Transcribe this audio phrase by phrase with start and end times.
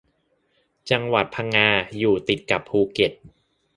[0.89, 1.67] จังหวัดพังงา
[1.99, 3.11] อยู่ติดกับภูเก็ต